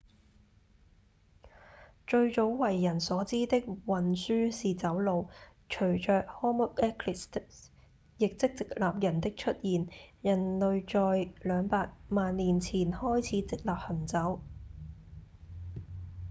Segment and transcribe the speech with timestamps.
[2.07, 5.29] 最早為人所知的運輸是走路
[5.69, 7.25] 隨著 homo erectus
[8.17, 9.87] 亦即直立人的出現
[10.23, 14.41] 人類在兩百萬年前開始直立行走